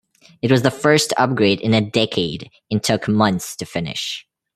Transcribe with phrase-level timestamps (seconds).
[0.41, 4.25] It was the first upgrade in a decade and took months to finish.